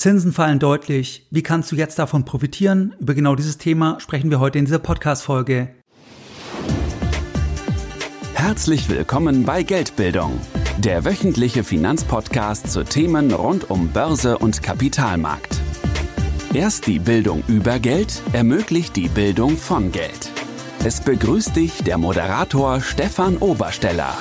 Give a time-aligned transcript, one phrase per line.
[0.00, 1.26] Zinsen fallen deutlich.
[1.30, 2.94] Wie kannst du jetzt davon profitieren?
[3.00, 5.74] Über genau dieses Thema sprechen wir heute in dieser Podcast-Folge.
[8.32, 10.40] Herzlich willkommen bei Geldbildung,
[10.78, 15.60] der wöchentliche Finanzpodcast zu Themen rund um Börse und Kapitalmarkt.
[16.54, 20.30] Erst die Bildung über Geld ermöglicht die Bildung von Geld.
[20.82, 24.16] Es begrüßt dich der Moderator Stefan Obersteller.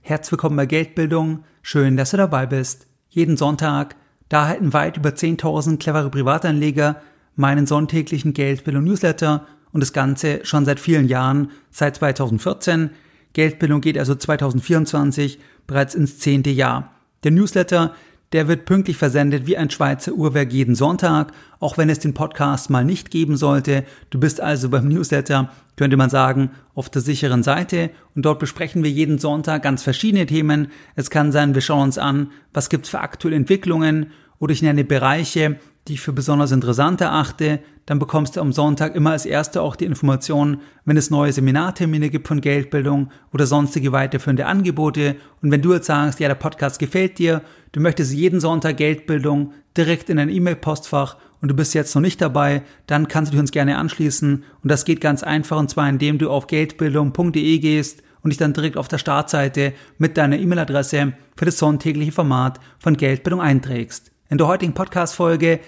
[0.00, 1.44] Herzlich willkommen bei Geldbildung.
[1.62, 3.94] Schön, dass du dabei bist jeden Sonntag.
[4.28, 6.96] Da halten weit über 10.000 clevere Privatanleger
[7.36, 12.90] meinen sonntäglichen Geldbildung Newsletter und das Ganze schon seit vielen Jahren, seit 2014.
[13.34, 16.92] Geldbildung geht also 2024 bereits ins zehnte Jahr.
[17.24, 17.94] Der Newsletter
[18.32, 22.70] der wird pünktlich versendet wie ein Schweizer Uhrwerk jeden Sonntag, auch wenn es den Podcast
[22.70, 23.84] mal nicht geben sollte.
[24.10, 28.82] Du bist also beim Newsletter, könnte man sagen, auf der sicheren Seite und dort besprechen
[28.82, 30.68] wir jeden Sonntag ganz verschiedene Themen.
[30.96, 34.06] Es kann sein, wir schauen uns an, was gibt's für aktuelle Entwicklungen
[34.38, 38.94] oder ich nenne Bereiche, die ich für besonders interessant erachte, dann bekommst du am Sonntag
[38.94, 43.92] immer als Erster auch die Informationen, wenn es neue Seminartermine gibt von Geldbildung oder sonstige
[43.92, 45.16] weiterführende Angebote.
[45.42, 47.42] Und wenn du jetzt sagst, ja, der Podcast gefällt dir,
[47.72, 52.20] du möchtest jeden Sonntag Geldbildung direkt in dein E-Mail-Postfach und du bist jetzt noch nicht
[52.20, 54.44] dabei, dann kannst du dich uns gerne anschließen.
[54.62, 58.52] Und das geht ganz einfach und zwar indem du auf geldbildung.de gehst und dich dann
[58.52, 64.12] direkt auf der Startseite mit deiner E-Mail-Adresse für das sonntägliche Format von Geldbildung einträgst.
[64.28, 65.60] In der heutigen Podcast-Folge,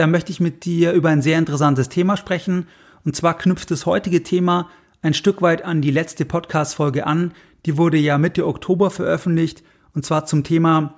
[0.00, 2.68] da möchte ich mit dir über ein sehr interessantes Thema sprechen.
[3.04, 4.70] Und zwar knüpft das heutige Thema
[5.02, 7.34] ein Stück weit an die letzte Podcast-Folge an.
[7.66, 9.62] Die wurde ja Mitte Oktober veröffentlicht.
[9.92, 10.94] Und zwar zum Thema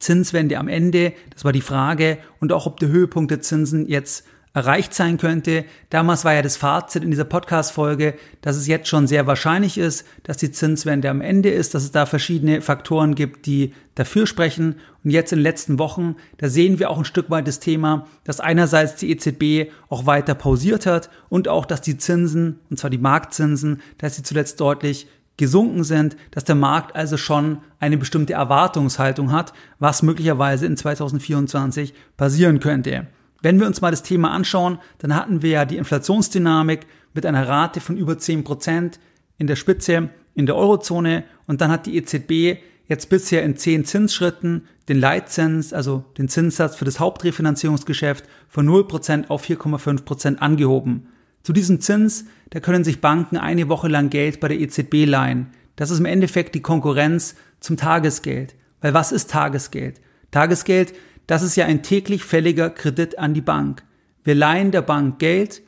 [0.00, 1.12] Zinswende am Ende.
[1.30, 2.18] Das war die Frage.
[2.40, 5.64] Und auch ob der Höhepunkt der Zinsen jetzt erreicht sein könnte.
[5.90, 10.06] Damals war ja das Fazit in dieser Podcast-Folge, dass es jetzt schon sehr wahrscheinlich ist,
[10.22, 14.76] dass die Zinswende am Ende ist, dass es da verschiedene Faktoren gibt, die dafür sprechen.
[15.04, 18.06] Und jetzt in den letzten Wochen, da sehen wir auch ein Stück weit das Thema,
[18.24, 22.90] dass einerseits die EZB auch weiter pausiert hat und auch, dass die Zinsen, und zwar
[22.90, 28.32] die Marktzinsen, dass sie zuletzt deutlich gesunken sind, dass der Markt also schon eine bestimmte
[28.32, 33.06] Erwartungshaltung hat, was möglicherweise in 2024 passieren könnte.
[33.42, 37.46] Wenn wir uns mal das Thema anschauen, dann hatten wir ja die Inflationsdynamik mit einer
[37.46, 38.98] Rate von über 10 Prozent
[39.38, 43.84] in der Spitze in der Eurozone und dann hat die EZB jetzt bisher in zehn
[43.84, 51.08] Zinsschritten den Leitzins, also den Zinssatz für das Hauptrefinanzierungsgeschäft von 0% auf 4,5% angehoben.
[51.42, 55.48] Zu diesem Zins, da können sich Banken eine Woche lang Geld bei der EZB leihen.
[55.76, 58.54] Das ist im Endeffekt die Konkurrenz zum Tagesgeld.
[58.80, 60.00] Weil was ist Tagesgeld?
[60.30, 60.94] Tagesgeld,
[61.28, 63.84] das ist ja ein täglich fälliger Kredit an die Bank.
[64.24, 65.62] Wir leihen der Bank Geld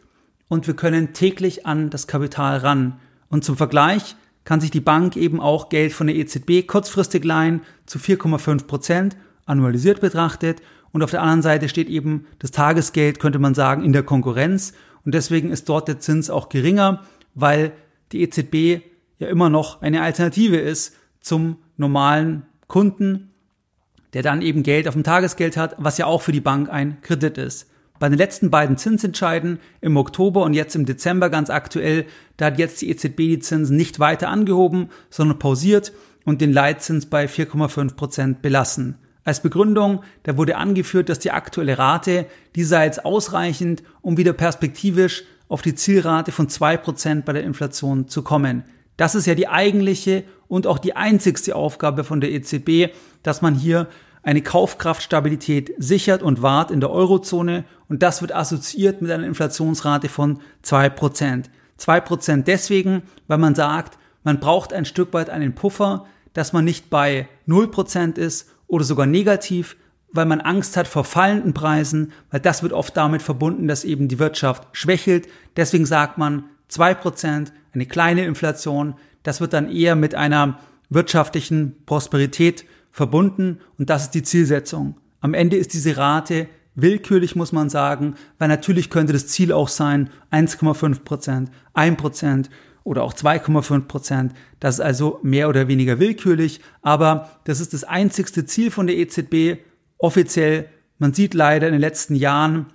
[0.49, 2.99] und wir können täglich an das Kapital ran.
[3.29, 7.61] Und zum Vergleich kann sich die Bank eben auch Geld von der EZB kurzfristig leihen
[7.85, 10.63] zu 4,5 Prozent annualisiert betrachtet.
[10.93, 14.73] Und auf der anderen Seite steht eben das Tagesgeld, könnte man sagen, in der Konkurrenz.
[15.05, 17.05] Und deswegen ist dort der Zins auch geringer,
[17.35, 17.73] weil
[18.13, 18.83] die EZB
[19.19, 23.30] ja immer noch eine Alternative ist zum normalen Kunden,
[24.15, 27.01] der dann eben Geld auf dem Tagesgeld hat, was ja auch für die Bank ein
[27.03, 27.67] Kredit ist.
[27.99, 32.07] Bei den letzten beiden Zinsentscheiden im Oktober und jetzt im Dezember ganz aktuell,
[32.39, 35.93] da hat jetzt die EZB die Zinsen nicht weiter angehoben, sondern pausiert
[36.25, 38.97] und den Leitzins bei 4,5 Prozent belassen.
[39.23, 44.33] Als Begründung, da wurde angeführt, dass die aktuelle Rate, die sei jetzt ausreichend, um wieder
[44.33, 48.65] perspektivisch auf die Zielrate von zwei Prozent bei der Inflation zu kommen.
[48.97, 53.55] Das ist ja die eigentliche und auch die einzigste Aufgabe von der EZB, dass man
[53.55, 53.87] hier
[54.23, 60.09] eine Kaufkraftstabilität sichert und wahrt in der Eurozone und das wird assoziiert mit einer Inflationsrate
[60.09, 61.49] von zwei Prozent.
[61.79, 66.65] Zwei Prozent deswegen, weil man sagt, man braucht ein Stück weit einen Puffer, dass man
[66.65, 69.77] nicht bei null Prozent ist oder sogar negativ,
[70.13, 74.09] weil man Angst hat vor fallenden Preisen, weil das wird oft damit verbunden, dass eben
[74.09, 75.29] die Wirtschaft schwächelt.
[75.57, 80.59] Deswegen sagt man zwei Prozent eine kleine Inflation, das wird dann eher mit einer
[80.89, 84.97] wirtschaftlichen Prosperität verbunden und das ist die Zielsetzung.
[85.21, 89.69] Am Ende ist diese Rate willkürlich, muss man sagen, weil natürlich könnte das Ziel auch
[89.69, 92.51] sein 1,5 Prozent, 1 Prozent
[92.85, 94.33] oder auch 2,5 Prozent.
[94.59, 98.97] Das ist also mehr oder weniger willkürlich, aber das ist das einzigste Ziel von der
[98.97, 99.59] EZB
[99.99, 100.69] offiziell.
[100.99, 102.67] Man sieht leider in den letzten Jahren,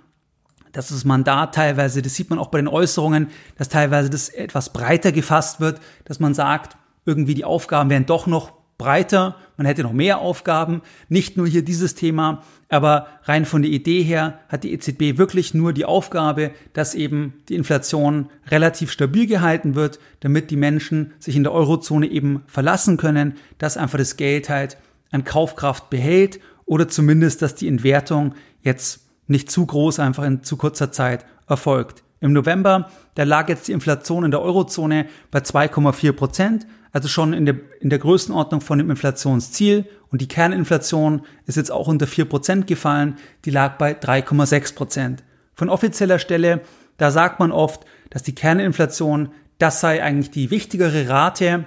[0.76, 4.74] dass das Mandat teilweise, das sieht man auch bei den Äußerungen, dass teilweise das etwas
[4.74, 6.76] breiter gefasst wird, dass man sagt,
[7.06, 11.64] irgendwie die Aufgaben wären doch noch breiter, man hätte noch mehr Aufgaben, nicht nur hier
[11.64, 16.50] dieses Thema, aber rein von der Idee her hat die EZB wirklich nur die Aufgabe,
[16.74, 22.06] dass eben die Inflation relativ stabil gehalten wird, damit die Menschen sich in der Eurozone
[22.06, 24.76] eben verlassen können, dass einfach das Geld halt
[25.10, 30.56] an Kaufkraft behält oder zumindest, dass die Entwertung jetzt nicht zu groß einfach in zu
[30.56, 32.02] kurzer Zeit erfolgt.
[32.20, 37.34] Im November, da lag jetzt die Inflation in der Eurozone bei 2,4 Prozent, also schon
[37.34, 39.84] in der, in der Größenordnung von dem Inflationsziel.
[40.10, 45.24] Und die Kerninflation ist jetzt auch unter 4 Prozent gefallen, die lag bei 3,6 Prozent.
[45.54, 46.62] Von offizieller Stelle,
[46.96, 51.66] da sagt man oft, dass die Kerninflation, das sei eigentlich die wichtigere Rate.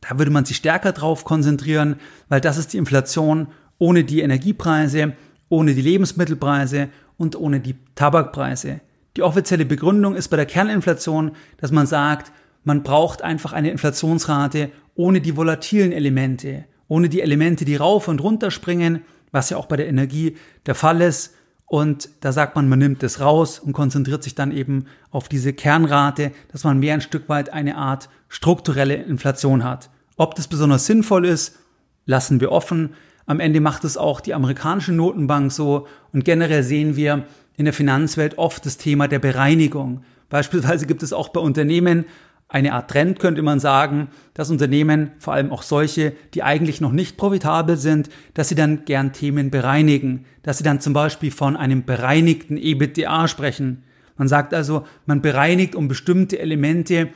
[0.00, 1.96] Da würde man sich stärker drauf konzentrieren,
[2.28, 3.48] weil das ist die Inflation
[3.78, 5.14] ohne die Energiepreise,
[5.50, 6.88] ohne die Lebensmittelpreise
[7.18, 8.80] und ohne die Tabakpreise.
[9.18, 12.32] Die offizielle Begründung ist bei der Kerninflation, dass man sagt,
[12.64, 18.22] man braucht einfach eine Inflationsrate ohne die volatilen Elemente, ohne die Elemente, die rauf und
[18.22, 19.02] runter springen,
[19.32, 20.36] was ja auch bei der Energie
[20.66, 21.34] der Fall ist.
[21.66, 25.52] Und da sagt man, man nimmt das raus und konzentriert sich dann eben auf diese
[25.52, 29.88] Kernrate, dass man mehr ein Stück weit eine Art strukturelle Inflation hat.
[30.16, 31.58] Ob das besonders sinnvoll ist,
[32.06, 32.94] lassen wir offen.
[33.26, 37.26] Am Ende macht es auch die amerikanische Notenbank so und generell sehen wir,
[37.56, 40.02] in der Finanzwelt oft das Thema der Bereinigung.
[40.30, 42.06] Beispielsweise gibt es auch bei Unternehmen
[42.48, 46.90] eine Art Trend, könnte man sagen, dass Unternehmen, vor allem auch solche, die eigentlich noch
[46.90, 51.56] nicht profitabel sind, dass sie dann gern Themen bereinigen, dass sie dann zum Beispiel von
[51.56, 53.84] einem bereinigten EBITDA sprechen.
[54.16, 57.10] Man sagt also, man bereinigt um bestimmte Elemente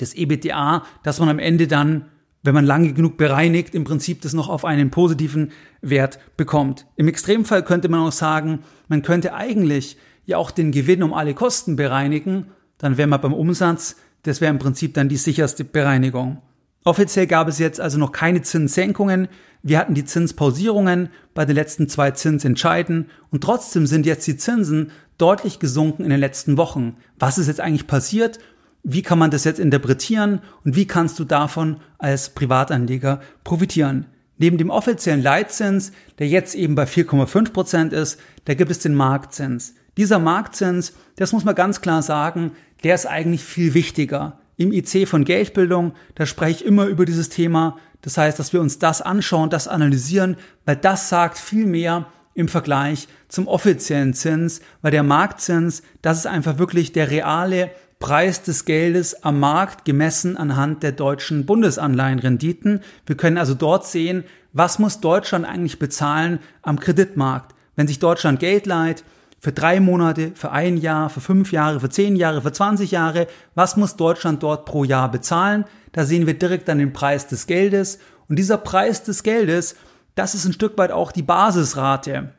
[0.00, 2.06] des EBITDA, dass man am Ende dann
[2.42, 6.86] wenn man lange genug bereinigt, im Prinzip das noch auf einen positiven Wert bekommt.
[6.96, 11.34] Im Extremfall könnte man auch sagen, man könnte eigentlich ja auch den Gewinn um alle
[11.34, 12.46] Kosten bereinigen,
[12.78, 16.42] dann wäre man beim Umsatz, das wäre im Prinzip dann die sicherste Bereinigung.
[16.84, 19.28] Offiziell gab es jetzt also noch keine Zinssenkungen.
[19.62, 24.92] Wir hatten die Zinspausierungen bei den letzten zwei Zinsentscheiden und trotzdem sind jetzt die Zinsen
[25.18, 26.96] deutlich gesunken in den letzten Wochen.
[27.18, 28.38] Was ist jetzt eigentlich passiert?
[28.82, 34.06] Wie kann man das jetzt interpretieren und wie kannst du davon als Privatanleger profitieren?
[34.38, 38.94] Neben dem offiziellen Leitzins, der jetzt eben bei 4,5 Prozent ist, da gibt es den
[38.94, 39.74] Marktzins.
[39.96, 42.52] Dieser Marktzins, das muss man ganz klar sagen,
[42.84, 44.38] der ist eigentlich viel wichtiger.
[44.56, 47.78] Im IC von Geldbildung, da spreche ich immer über dieses Thema.
[48.02, 52.46] Das heißt, dass wir uns das anschauen, das analysieren, weil das sagt viel mehr im
[52.46, 58.64] Vergleich zum offiziellen Zins, weil der Marktzins, das ist einfach wirklich der reale Preis des
[58.64, 62.80] Geldes am Markt gemessen anhand der deutschen Bundesanleihenrenditen.
[63.06, 67.54] Wir können also dort sehen, was muss Deutschland eigentlich bezahlen am Kreditmarkt.
[67.74, 69.04] Wenn sich Deutschland Geld leiht,
[69.40, 73.28] für drei Monate, für ein Jahr, für fünf Jahre, für zehn Jahre, für 20 Jahre,
[73.54, 75.64] was muss Deutschland dort pro Jahr bezahlen?
[75.92, 77.98] Da sehen wir direkt dann den Preis des Geldes.
[78.28, 79.76] Und dieser Preis des Geldes,
[80.14, 82.32] das ist ein Stück weit auch die Basisrate.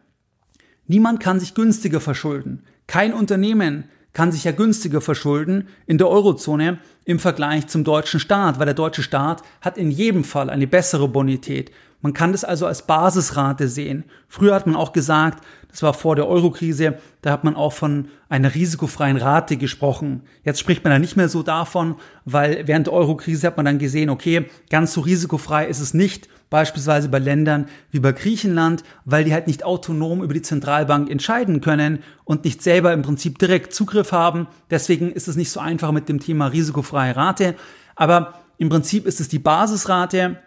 [0.88, 2.64] Niemand kann sich günstiger verschulden.
[2.88, 8.60] Kein Unternehmen kann sich ja günstiger verschulden in der Eurozone im Vergleich zum deutschen Staat,
[8.60, 11.72] weil der deutsche Staat hat in jedem Fall eine bessere Bonität.
[12.02, 14.06] Man kann das also als Basisrate sehen.
[14.28, 18.08] Früher hat man auch gesagt, das war vor der Eurokrise, da hat man auch von
[18.30, 20.24] einer risikofreien Rate gesprochen.
[20.44, 23.80] Jetzt spricht man da nicht mehr so davon, weil während der Eurokrise hat man dann
[23.80, 29.26] gesehen, okay, ganz so risikofrei ist es nicht, beispielsweise bei Ländern wie bei Griechenland, weil
[29.26, 33.74] die halt nicht autonom über die Zentralbank entscheiden können und nicht selber im Prinzip direkt
[33.74, 34.48] Zugriff haben.
[34.72, 37.56] Deswegen ist es nicht so einfach mit dem Thema risikofreie Rate.
[37.96, 40.38] Aber im Prinzip ist es die Basisrate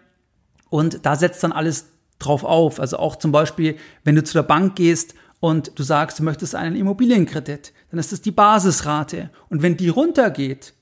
[0.73, 1.85] und da setzt dann alles
[2.17, 2.79] drauf auf.
[2.79, 6.55] Also auch zum Beispiel, wenn du zu der Bank gehst und du sagst, du möchtest
[6.55, 9.29] einen Immobilienkredit, dann ist es die Basisrate.
[9.49, 10.73] Und wenn die runtergeht,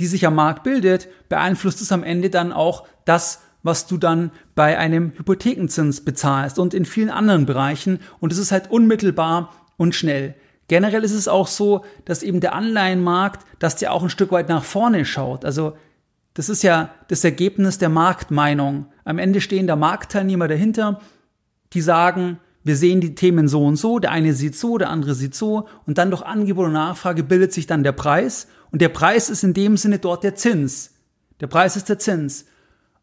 [0.00, 4.32] die sich am Markt bildet, beeinflusst es am Ende dann auch das, was du dann
[4.54, 8.00] bei einem Hypothekenzins bezahlst und in vielen anderen Bereichen.
[8.20, 10.34] Und es ist halt unmittelbar und schnell.
[10.68, 14.50] Generell ist es auch so, dass eben der Anleihenmarkt, dass der auch ein Stück weit
[14.50, 15.46] nach vorne schaut.
[15.46, 15.74] Also
[16.34, 18.86] das ist ja das Ergebnis der Marktmeinung.
[19.04, 21.00] Am Ende stehen da Marktteilnehmer dahinter,
[21.72, 25.14] die sagen, wir sehen die Themen so und so, der eine sieht so, der andere
[25.14, 28.88] sieht so, und dann durch Angebot und Nachfrage bildet sich dann der Preis, und der
[28.88, 30.92] Preis ist in dem Sinne dort der Zins.
[31.40, 32.46] Der Preis ist der Zins.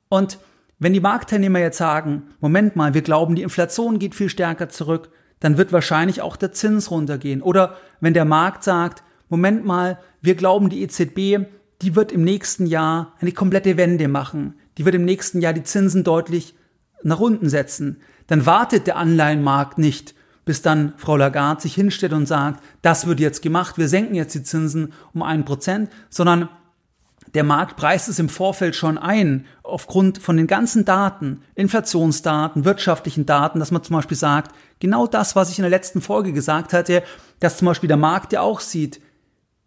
[0.08, 0.40] Und
[0.80, 5.10] wenn die Marktteilnehmer jetzt sagen, Moment mal, wir glauben, die Inflation geht viel stärker zurück,
[5.40, 7.42] dann wird wahrscheinlich auch der Zins runtergehen.
[7.42, 11.46] Oder wenn der Markt sagt, Moment mal, wir glauben, die EZB
[11.82, 14.56] die wird im nächsten Jahr eine komplette Wende machen.
[14.78, 16.56] Die wird im nächsten Jahr die Zinsen deutlich
[17.04, 18.02] nach unten setzen.
[18.28, 20.14] Dann wartet der Anleihenmarkt nicht,
[20.46, 24.36] bis dann Frau Lagarde sich hinstellt und sagt, das wird jetzt gemacht, wir senken jetzt
[24.36, 26.50] die Zinsen um ein Prozent, sondern
[27.34, 33.26] der Markt preist es im Vorfeld schon ein, aufgrund von den ganzen Daten, Inflationsdaten, wirtschaftlichen
[33.26, 36.74] Daten, dass man zum Beispiel sagt, genau das, was ich in der letzten Folge gesagt
[36.74, 37.04] hatte,
[37.40, 39.00] dass zum Beispiel der Markt ja auch sieht,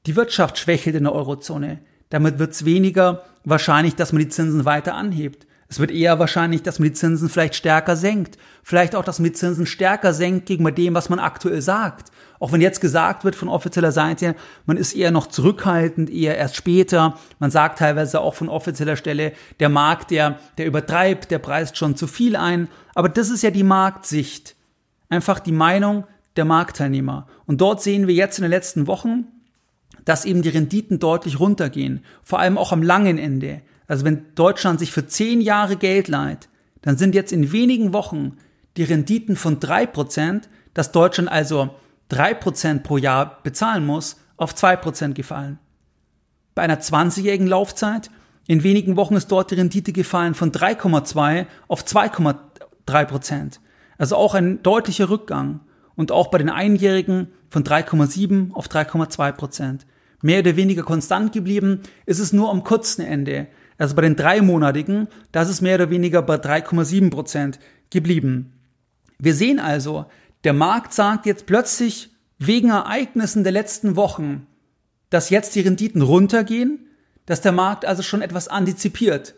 [0.06, 1.78] die Wirtschaft schwächelt in der Eurozone.
[2.12, 5.46] Damit wird es weniger wahrscheinlich, dass man die Zinsen weiter anhebt.
[5.70, 8.36] Es wird eher wahrscheinlich, dass man die Zinsen vielleicht stärker senkt.
[8.62, 12.12] Vielleicht auch, dass man die Zinsen stärker senkt gegenüber dem, was man aktuell sagt.
[12.38, 16.56] Auch wenn jetzt gesagt wird von offizieller Seite, man ist eher noch zurückhaltend, eher erst
[16.56, 17.18] später.
[17.38, 21.96] Man sagt teilweise auch von offizieller Stelle, der Markt, der, der übertreibt, der preist schon
[21.96, 22.68] zu viel ein.
[22.94, 24.54] Aber das ist ja die Marktsicht.
[25.08, 26.04] Einfach die Meinung
[26.36, 27.26] der Marktteilnehmer.
[27.46, 29.28] Und dort sehen wir jetzt in den letzten Wochen,
[30.04, 32.04] dass eben die Renditen deutlich runtergehen.
[32.22, 33.62] Vor allem auch am langen Ende.
[33.86, 36.48] Also wenn Deutschland sich für zehn Jahre Geld leiht,
[36.82, 38.36] dann sind jetzt in wenigen Wochen
[38.76, 41.74] die Renditen von drei Prozent, dass Deutschland also
[42.08, 45.58] drei Prozent pro Jahr bezahlen muss, auf zwei Prozent gefallen.
[46.54, 48.10] Bei einer 20-jährigen Laufzeit
[48.46, 53.60] in wenigen Wochen ist dort die Rendite gefallen von 3,2 auf 2,3 Prozent.
[53.98, 55.60] Also auch ein deutlicher Rückgang.
[55.94, 59.86] Und auch bei den Einjährigen von 3,7 auf 3,2 Prozent.
[60.22, 63.46] Mehr oder weniger konstant geblieben ist es nur am kurzen Ende.
[63.76, 67.58] Also bei den dreimonatigen, das ist mehr oder weniger bei 3,7 Prozent
[67.90, 68.54] geblieben.
[69.18, 70.06] Wir sehen also,
[70.44, 74.46] der Markt sagt jetzt plötzlich wegen Ereignissen der letzten Wochen,
[75.10, 76.88] dass jetzt die Renditen runtergehen,
[77.26, 79.34] dass der Markt also schon etwas antizipiert.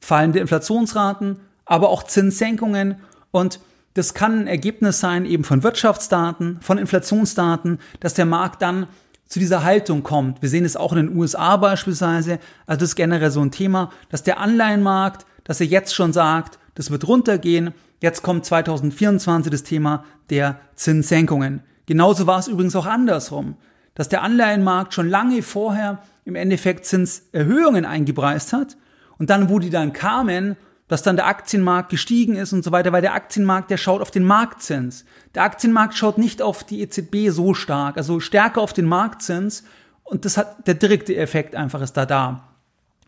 [0.00, 2.96] Fallende Inflationsraten, aber auch Zinssenkungen
[3.30, 3.58] und
[3.94, 8.88] das kann ein Ergebnis sein eben von Wirtschaftsdaten, von Inflationsdaten, dass der Markt dann
[9.26, 10.42] zu dieser Haltung kommt.
[10.42, 12.38] Wir sehen es auch in den USA beispielsweise.
[12.66, 16.58] Also das ist generell so ein Thema, dass der Anleihenmarkt, dass er jetzt schon sagt,
[16.74, 17.72] das wird runtergehen.
[18.00, 21.62] Jetzt kommt 2024 das Thema der Zinssenkungen.
[21.86, 23.56] Genauso war es übrigens auch andersrum,
[23.94, 28.76] dass der Anleihenmarkt schon lange vorher im Endeffekt Zinserhöhungen eingepreist hat
[29.18, 30.56] und dann, wo die dann kamen,
[30.88, 34.10] dass dann der Aktienmarkt gestiegen ist und so weiter, weil der Aktienmarkt, der schaut auf
[34.10, 35.04] den Marktzins.
[35.34, 39.64] Der Aktienmarkt schaut nicht auf die EZB so stark, also stärker auf den Marktzins
[40.02, 42.48] und das hat der direkte Effekt einfach ist da da.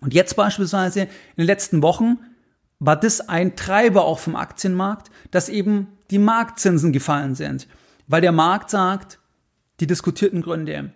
[0.00, 2.18] Und jetzt beispielsweise in den letzten Wochen
[2.78, 7.66] war das ein Treiber auch vom Aktienmarkt, dass eben die Marktzinsen gefallen sind,
[8.06, 9.18] weil der Markt sagt,
[9.80, 10.92] die diskutierten Gründe.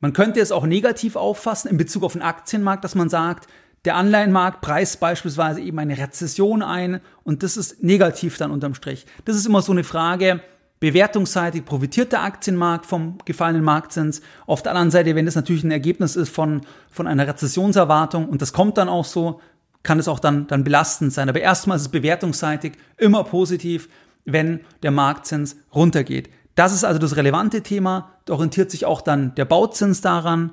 [0.00, 3.48] Man könnte es auch negativ auffassen in Bezug auf den Aktienmarkt, dass man sagt,
[3.84, 9.06] der Anleihenmarkt preist beispielsweise eben eine Rezession ein und das ist negativ dann unterm Strich.
[9.24, 10.40] Das ist immer so eine Frage,
[10.78, 14.20] bewertungsseitig profitiert der Aktienmarkt vom gefallenen Marktzins.
[14.46, 18.42] Auf der anderen Seite, wenn das natürlich ein Ergebnis ist von, von einer Rezessionserwartung und
[18.42, 19.40] das kommt dann auch so,
[19.82, 21.28] kann es auch dann, dann belastend sein.
[21.28, 23.88] Aber erstmal ist es bewertungsseitig immer positiv,
[24.24, 26.30] wenn der Marktzins runtergeht.
[26.54, 28.10] Das ist also das relevante Thema.
[28.24, 30.52] Da orientiert sich auch dann der Bauzins daran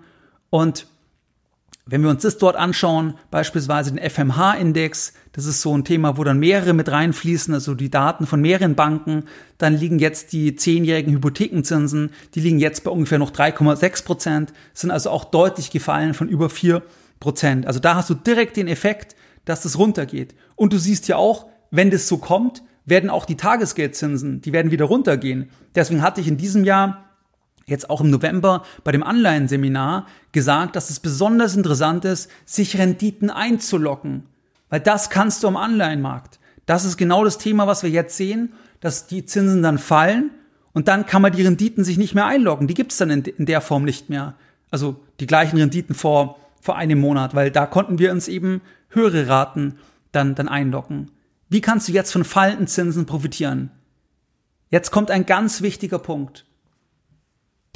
[0.50, 0.88] und
[1.90, 6.24] wenn wir uns das dort anschauen, beispielsweise den FMH-Index, das ist so ein Thema, wo
[6.24, 9.24] dann mehrere mit reinfließen, also die Daten von mehreren Banken,
[9.58, 14.92] dann liegen jetzt die zehnjährigen Hypothekenzinsen, die liegen jetzt bei ungefähr noch 3,6 Prozent, sind
[14.92, 16.84] also auch deutlich gefallen von über 4
[17.20, 17.66] Prozent.
[17.66, 19.16] Also da hast du direkt den Effekt,
[19.46, 20.36] dass das runtergeht.
[20.56, 24.72] Und du siehst ja auch, wenn das so kommt, werden auch die Tagesgeldzinsen, die werden
[24.72, 25.50] wieder runtergehen.
[25.76, 27.09] Deswegen hatte ich in diesem Jahr
[27.70, 33.30] jetzt auch im November bei dem Anleihenseminar gesagt, dass es besonders interessant ist, sich Renditen
[33.30, 34.24] einzulocken.
[34.70, 36.40] Weil das kannst du am Anleihenmarkt.
[36.66, 40.32] Das ist genau das Thema, was wir jetzt sehen, dass die Zinsen dann fallen
[40.74, 42.68] und dann kann man die Renditen sich nicht mehr einloggen.
[42.68, 44.36] Die gibt's dann in, in der Form nicht mehr.
[44.72, 49.28] Also die gleichen Renditen vor, vor einem Monat, weil da konnten wir uns eben höhere
[49.28, 49.76] Raten
[50.12, 51.12] dann, dann einloggen.
[51.50, 53.72] Wie kannst du jetzt von fallenden Zinsen profitieren?
[54.70, 56.46] Jetzt kommt ein ganz wichtiger Punkt.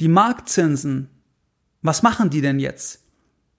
[0.00, 1.08] Die Marktzinsen,
[1.82, 3.04] was machen die denn jetzt?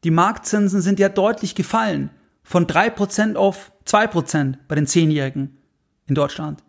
[0.04, 2.10] Die Marktzinsen sind ja deutlich gefallen.
[2.44, 5.58] Von drei Prozent auf zwei Prozent bei den Zehnjährigen
[6.08, 6.64] in Deutschland.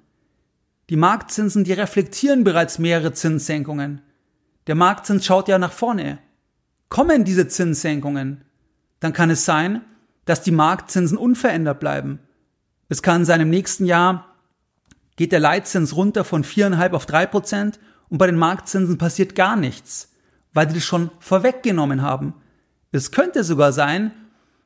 [0.89, 4.03] Die Marktzinsen, die reflektieren bereits mehrere Zinssenkungen.
[4.69, 6.19] Der Marktzins schaut ja nach vorne.
[6.89, 8.45] Kommen diese Zinssenkungen,
[9.01, 9.83] dann kann es sein,
[10.25, 12.21] dass die Marktzinsen unverändert bleiben.
[12.89, 14.37] Es kann sein, im nächsten Jahr
[15.17, 19.57] geht der Leitzins runter von viereinhalb auf drei Prozent und bei den Marktzinsen passiert gar
[19.57, 20.13] nichts,
[20.53, 22.35] weil die das schon vorweggenommen haben.
[22.93, 24.13] Es könnte sogar sein,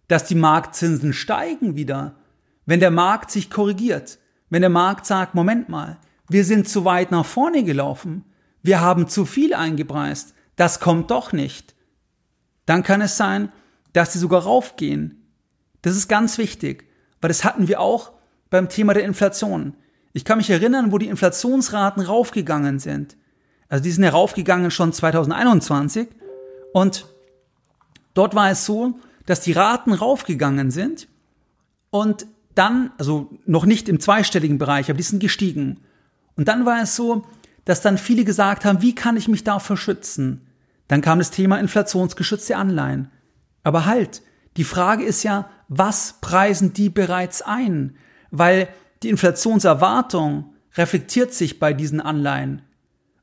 [0.09, 2.15] dass die Marktzinsen steigen wieder,
[2.67, 4.19] wenn der Markt sich korrigiert,
[4.51, 8.25] wenn der Markt sagt, Moment mal, wir sind zu weit nach vorne gelaufen,
[8.63, 11.75] wir haben zu viel eingepreist, das kommt doch nicht.
[12.67, 13.51] Dann kann es sein,
[13.93, 15.27] dass sie sogar raufgehen.
[15.83, 16.85] Das ist ganz wichtig,
[17.21, 18.13] weil das hatten wir auch
[18.51, 19.75] beim Thema der Inflation.
[20.13, 23.17] Ich kann mich erinnern, wo die Inflationsraten raufgegangen sind.
[23.71, 26.09] Also die sind heraufgegangen schon 2021
[26.75, 27.07] und
[28.13, 31.09] dort war es so, dass die Raten raufgegangen sind
[31.91, 35.81] und dann, also noch nicht im zweistelligen Bereich, aber die sind gestiegen.
[36.37, 37.25] Und dann war es so,
[37.65, 40.47] dass dann viele gesagt haben, wie kann ich mich davor schützen?
[40.89, 43.11] Dann kam das Thema inflationsgeschützte Anleihen.
[43.63, 44.23] Aber halt,
[44.57, 47.97] die Frage ist ja, was preisen die bereits ein?
[48.33, 48.69] Weil
[49.05, 52.63] die Inflationserwartung reflektiert sich bei diesen Anleihen.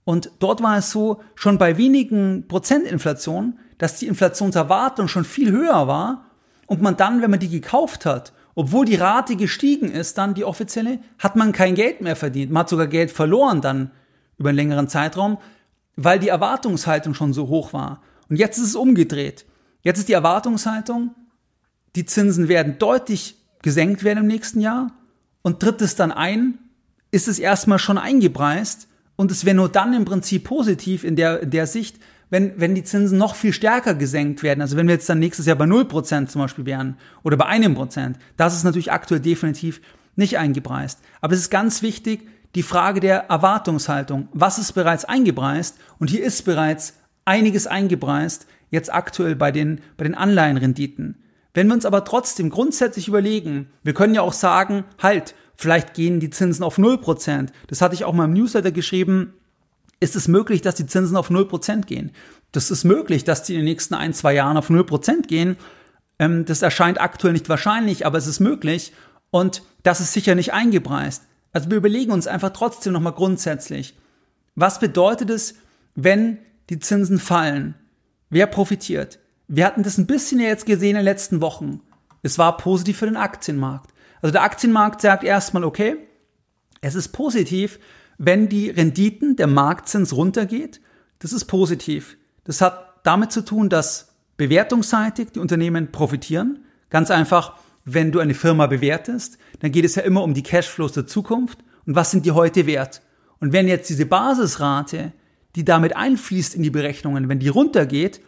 [0.08, 5.52] Und dort war es so, schon bei wenigen Prozent Inflation, dass die Inflationserwartung schon viel
[5.52, 6.32] höher war
[6.66, 10.46] und man dann, wenn man die gekauft hat, obwohl die Rate gestiegen ist, dann die
[10.46, 12.54] offizielle, hat man kein Geld mehr verdient.
[12.54, 13.92] Man hat sogar Geld verloren dann
[14.38, 15.40] über einen längeren Zeitraum,
[15.98, 18.02] weil die Erwartungshaltung schon so hoch war.
[18.30, 19.46] Und jetzt ist es umgedreht.
[19.82, 21.16] Jetzt ist die Erwartungshaltung,
[21.98, 24.94] die Zinsen werden deutlich gesenkt werden im nächsten Jahr
[25.42, 26.60] und tritt es dann ein,
[27.12, 28.88] ist es erstmal schon eingepreist
[29.18, 31.98] und es wäre nur dann im Prinzip positiv in der, in der Sicht,
[32.30, 34.62] wenn, wenn die Zinsen noch viel stärker gesenkt werden.
[34.62, 37.74] Also wenn wir jetzt dann nächstes Jahr bei 0% zum Beispiel wären oder bei einem
[37.74, 39.82] Prozent, das ist natürlich aktuell definitiv
[40.16, 41.00] nicht eingepreist.
[41.20, 44.30] Aber es ist ganz wichtig, die Frage der Erwartungshaltung.
[44.34, 45.78] Was ist bereits eingepreist?
[46.00, 46.96] Und hier ist bereits
[47.26, 51.18] einiges eingepreist, jetzt aktuell bei den, bei den Anleihenrenditen.
[51.54, 56.20] Wenn wir uns aber trotzdem grundsätzlich überlegen, wir können ja auch sagen, halt, vielleicht gehen
[56.20, 57.50] die Zinsen auf 0%.
[57.68, 59.34] Das hatte ich auch mal im Newsletter geschrieben.
[60.00, 62.12] Ist es möglich, dass die Zinsen auf 0% gehen?
[62.52, 65.58] Das ist möglich, dass die in den nächsten ein, zwei Jahren auf 0% gehen.
[66.20, 68.94] Ähm, das erscheint aktuell nicht wahrscheinlich, aber es ist möglich.
[69.32, 71.24] Und das ist sicher nicht eingepreist.
[71.52, 73.96] Also wir überlegen uns einfach trotzdem nochmal grundsätzlich,
[74.56, 75.56] was bedeutet es,
[75.96, 77.76] wenn die Zinsen fallen?
[78.30, 79.20] Wer profitiert?
[79.48, 81.82] Wir hatten das ein bisschen jetzt gesehen in den letzten Wochen.
[82.22, 83.92] Es war positiv für den Aktienmarkt.
[84.22, 85.98] Also der Aktienmarkt sagt erstmal, okay,
[86.82, 87.80] es ist positiv,
[88.18, 90.82] wenn die Renditen, der Marktzins runtergeht.
[91.20, 92.18] Das ist positiv.
[92.44, 96.66] Das hat damit zu tun, dass bewertungsseitig die Unternehmen profitieren.
[96.90, 97.56] Ganz einfach,
[97.86, 101.60] wenn du eine Firma bewertest, dann geht es ja immer um die Cashflows der Zukunft
[101.86, 103.02] und was sind die heute wert.
[103.40, 105.14] Und wenn jetzt diese Basisrate,
[105.56, 108.22] die damit einfließt in die Berechnungen, wenn die runtergeht,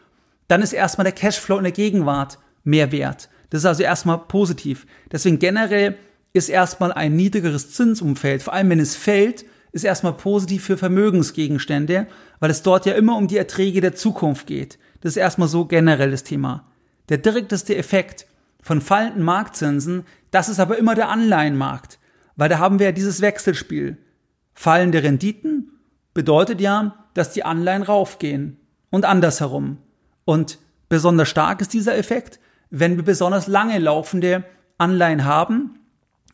[0.47, 3.29] dann ist erstmal der Cashflow in der Gegenwart mehr wert.
[3.49, 4.85] Das ist also erstmal positiv.
[5.11, 5.97] Deswegen generell
[6.33, 12.07] ist erstmal ein niedrigeres Zinsumfeld, vor allem wenn es fällt, ist erstmal positiv für Vermögensgegenstände,
[12.39, 14.79] weil es dort ja immer um die Erträge der Zukunft geht.
[15.01, 16.67] Das ist erstmal so generell das Thema.
[17.09, 18.25] Der direkteste Effekt
[18.61, 21.99] von fallenden Marktzinsen, das ist aber immer der Anleihenmarkt,
[22.35, 23.97] weil da haben wir ja dieses Wechselspiel.
[24.53, 25.71] Fallende Renditen
[26.13, 28.57] bedeutet ja, dass die Anleihen raufgehen
[28.89, 29.77] und andersherum.
[30.25, 34.43] Und besonders stark ist dieser Effekt, wenn wir besonders lange laufende
[34.77, 35.79] Anleihen haben,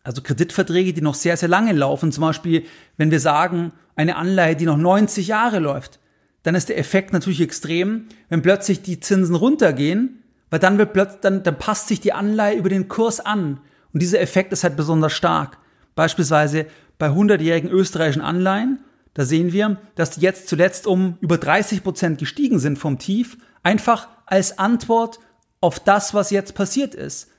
[0.04, 2.66] also Kreditverträge, die noch sehr, sehr lange laufen, zum Beispiel,
[2.98, 6.00] wenn wir sagen, eine Anleihe, die noch 90 Jahre läuft,
[6.44, 11.22] dann ist der Effekt natürlich extrem, wenn plötzlich die Zinsen runtergehen weil dann wird plötzlich,
[11.22, 13.60] dann, dann passt sich die Anleihe über den Kurs an.
[13.94, 15.58] Und dieser Effekt ist halt besonders stark.
[15.96, 16.68] Beispielsweise
[16.98, 18.80] bei 100-jährigen österreichischen Anleihen,
[19.14, 23.38] da sehen wir, dass die jetzt zuletzt um über 30 Prozent gestiegen sind vom Tief,
[23.64, 25.20] einfach als Antwort
[25.62, 27.30] auf das, was jetzt passiert ist.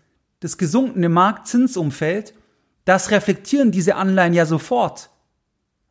[0.40, 2.34] Das gesunkene Marktzinsumfeld,
[2.84, 5.10] das reflektieren diese Anleihen ja sofort.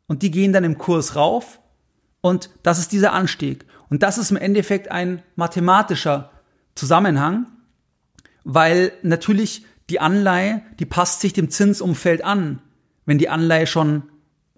[0.06, 1.60] Und die gehen dann im Kurs rauf
[2.20, 3.66] und das ist dieser Anstieg.
[3.88, 6.30] Und das ist im Endeffekt ein mathematischer
[6.74, 7.46] Zusammenhang,
[8.44, 12.60] weil natürlich die Anleihe, die passt sich dem Zinsumfeld an,
[13.04, 14.04] wenn die Anleihe schon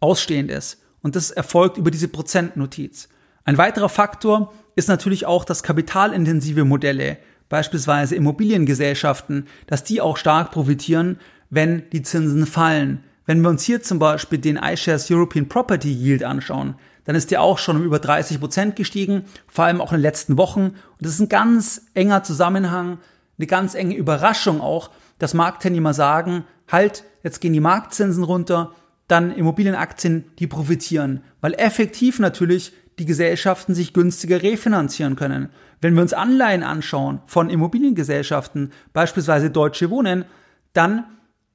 [0.01, 0.83] ausstehend ist.
[1.03, 3.09] Und das erfolgt über diese Prozentnotiz.
[3.45, 10.51] Ein weiterer Faktor ist natürlich auch, dass kapitalintensive Modelle, beispielsweise Immobiliengesellschaften, dass die auch stark
[10.51, 11.19] profitieren,
[11.51, 13.05] wenn die Zinsen fallen.
[13.27, 17.43] Wenn wir uns hier zum Beispiel den iShares European Property Yield anschauen, dann ist der
[17.43, 20.61] auch schon um über 30 Prozent gestiegen, vor allem auch in den letzten Wochen.
[20.61, 22.99] Und das ist ein ganz enger Zusammenhang,
[23.39, 28.73] eine ganz enge Überraschung auch, dass Marktteilnehmer sagen, halt, jetzt gehen die Marktzinsen runter,
[29.09, 35.51] dann Immobilienaktien, die profitieren, weil effektiv natürlich die Gesellschaften sich günstiger refinanzieren können.
[35.81, 40.25] Wenn wir uns Anleihen anschauen von Immobiliengesellschaften, beispielsweise Deutsche Wohnen,
[40.73, 41.05] dann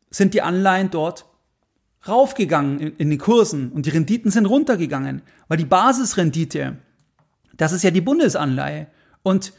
[0.10, 1.26] sind die Anleihen dort
[2.08, 6.78] raufgegangen in, den Kursen und die Renditen sind runtergegangen, weil die Basisrendite,
[7.56, 8.88] das ist ja die Bundesanleihe
[9.22, 9.54] und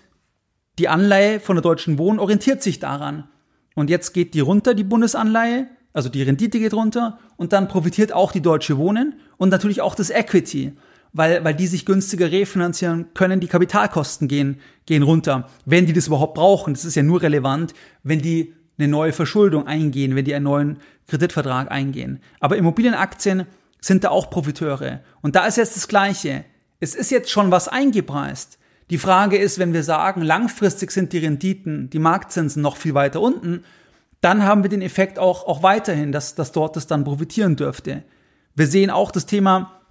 [0.78, 3.28] die Anleihe von der Deutschen Wohnen orientiert sich daran.
[3.74, 8.12] Und jetzt geht die runter, die Bundesanleihe, also die Rendite geht runter und dann profitiert
[8.12, 10.72] auch die Deutsche Wohnen und natürlich auch das Equity,
[11.14, 16.08] weil, weil die sich günstiger refinanzieren können, die Kapitalkosten gehen, gehen runter, wenn die das
[16.08, 16.74] überhaupt brauchen.
[16.74, 17.72] Das ist ja nur relevant,
[18.02, 22.20] wenn die eine neue Verschuldung eingehen, wenn die einen neuen Kreditvertrag eingehen.
[22.40, 23.46] Aber Immobilienaktien
[23.80, 25.00] sind da auch Profiteure.
[25.22, 26.44] Und da ist jetzt das Gleiche.
[26.80, 28.58] Es ist jetzt schon was eingepreist.
[28.90, 33.20] Die Frage ist, wenn wir sagen, langfristig sind die Renditen, die Marktzinsen noch viel weiter
[33.20, 33.62] unten,
[34.20, 38.02] dann haben wir den Effekt auch, auch weiterhin, dass, dass dort das dann profitieren dürfte.
[38.56, 39.83] Wir sehen auch das Thema,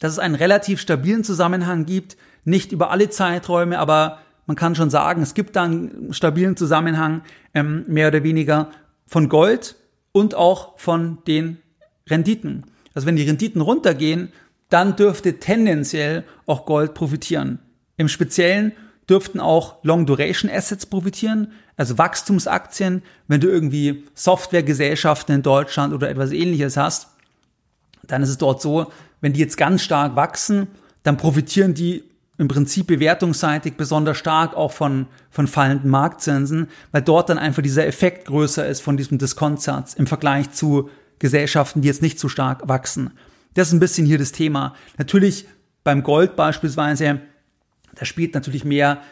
[0.00, 4.90] dass es einen relativ stabilen Zusammenhang gibt, nicht über alle Zeiträume, aber man kann schon
[4.90, 7.22] sagen, es gibt da einen stabilen Zusammenhang,
[7.54, 8.70] ähm, mehr oder weniger,
[9.06, 9.76] von Gold
[10.12, 11.58] und auch von den
[12.08, 12.64] Renditen.
[12.94, 14.32] Also wenn die Renditen runtergehen,
[14.68, 17.60] dann dürfte tendenziell auch Gold profitieren.
[17.96, 18.72] Im Speziellen
[19.08, 26.08] dürften auch Long Duration Assets profitieren, also Wachstumsaktien, wenn du irgendwie Softwaregesellschaften in Deutschland oder
[26.08, 27.08] etwas ähnliches hast,
[28.06, 30.68] dann ist es dort so, wenn die jetzt ganz stark wachsen,
[31.02, 32.04] dann profitieren die
[32.38, 37.86] im Prinzip bewertungsseitig besonders stark auch von, von fallenden Marktzinsen, weil dort dann einfach dieser
[37.86, 42.66] Effekt größer ist von diesem Diskontsatz im Vergleich zu Gesellschaften, die jetzt nicht so stark
[42.66, 43.10] wachsen.
[43.52, 44.74] Das ist ein bisschen hier das Thema.
[44.96, 45.46] Natürlich
[45.84, 47.20] beim Gold beispielsweise,
[47.94, 49.02] da spielt natürlich mehr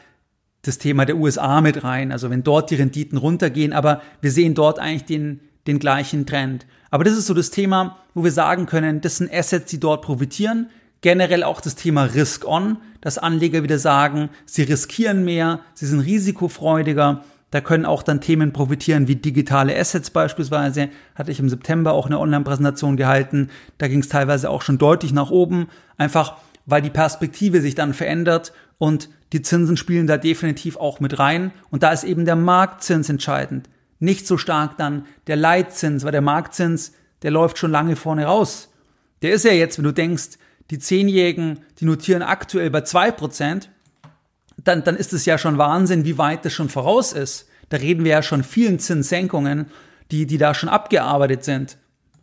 [0.63, 2.13] das Thema der USA mit rein.
[2.13, 6.67] Also wenn dort die Renditen runtergehen, aber wir sehen dort eigentlich den, den gleichen Trend.
[6.91, 10.03] Aber das ist so das Thema, wo wir sagen können, das sind Assets, die dort
[10.03, 10.71] profitieren.
[11.01, 17.23] Generell auch das Thema Risk-On, dass Anleger wieder sagen, sie riskieren mehr, sie sind risikofreudiger.
[17.51, 20.89] Da können auch dann Themen profitieren wie digitale Assets beispielsweise.
[21.15, 23.51] Hatte ich im September auch eine Online-Präsentation gehalten.
[23.79, 25.69] Da ging es teilweise auch schon deutlich nach oben.
[25.97, 26.37] Einfach
[26.69, 31.51] weil die Perspektive sich dann verändert und die Zinsen spielen da definitiv auch mit rein.
[31.71, 33.71] Und da ist eben der Marktzins entscheidend.
[34.01, 38.71] Nicht so stark dann der Leitzins, weil der Marktzins, der läuft schon lange vorne raus.
[39.23, 40.39] Der ist ja jetzt, wenn du denkst,
[40.71, 43.71] die Zehnjährigen, die notieren aktuell bei zwei Prozent,
[44.57, 47.49] dann, dann ist es ja schon Wahnsinn, wie weit das schon voraus ist.
[47.69, 49.67] Da reden wir ja schon vielen Zinssenkungen,
[50.11, 51.79] die, die da schon abgearbeitet sind,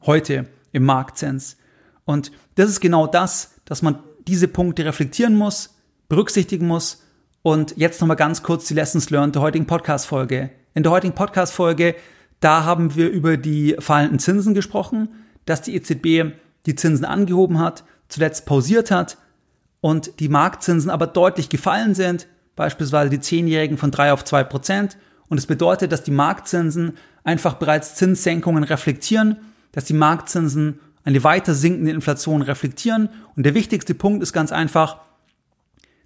[0.05, 1.57] heute im Marktzins.
[2.03, 5.75] Und das ist genau das, dass man diese Punkte reflektieren muss,
[6.09, 7.03] berücksichtigen muss.
[7.41, 10.49] Und jetzt nochmal ganz kurz die Lessons learned der heutigen Podcast-Folge.
[10.75, 11.95] In der heutigen Podcast-Folge,
[12.41, 15.07] da haben wir über die fallenden Zinsen gesprochen,
[15.45, 16.35] dass die EZB
[16.65, 19.17] die Zinsen angehoben hat, zuletzt pausiert hat
[19.79, 24.97] und die Marktzinsen aber deutlich gefallen sind, beispielsweise die Zehnjährigen von drei auf zwei Prozent.
[25.29, 29.37] Und es das bedeutet, dass die Marktzinsen einfach bereits Zinssenkungen reflektieren,
[29.71, 33.07] dass die Marktzinsen eine weiter sinkende Inflation reflektieren.
[33.37, 34.97] Und der wichtigste Punkt ist ganz einfach,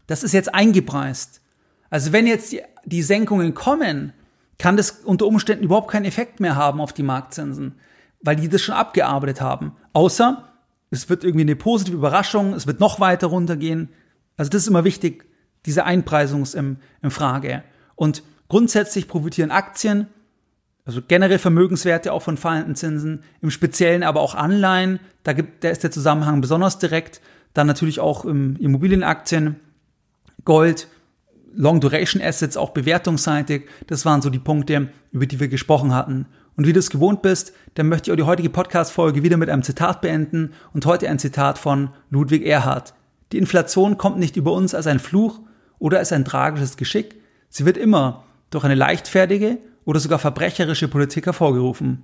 [0.06, 1.42] das ist jetzt eingepreist.
[1.90, 2.56] Also wenn jetzt
[2.86, 4.14] die Senkungen kommen,
[4.60, 7.80] kann das unter Umständen überhaupt keinen Effekt mehr haben auf die Marktzinsen,
[8.22, 9.76] weil die das schon abgearbeitet haben.
[9.94, 10.50] Außer
[10.92, 13.90] es wird irgendwie eine positive Überraschung, es wird noch weiter runtergehen.
[14.38, 15.26] Also das ist immer wichtig,
[15.66, 16.78] diese Einpreisungs im,
[17.10, 17.64] Frage.
[17.96, 20.08] Und grundsätzlich profitieren Aktien,
[20.86, 25.70] also generell Vermögenswerte auch von fallenden Zinsen, im Speziellen aber auch Anleihen, da gibt, da
[25.70, 27.22] ist der Zusammenhang besonders direkt.
[27.54, 29.58] Dann natürlich auch im Immobilienaktien,
[30.46, 30.88] Gold,
[31.54, 33.68] Long Duration Assets, auch bewertungsseitig.
[33.88, 36.26] Das waren so die Punkte, über die wir gesprochen hatten.
[36.56, 39.50] Und wie du es gewohnt bist, dann möchte ich auch die heutige Podcast-Folge wieder mit
[39.50, 42.94] einem Zitat beenden und heute ein Zitat von Ludwig Erhard.
[43.32, 45.40] Die Inflation kommt nicht über uns als ein Fluch
[45.78, 47.16] oder als ein tragisches Geschick.
[47.50, 52.04] Sie wird immer durch eine leichtfertige oder sogar verbrecherische Politik hervorgerufen.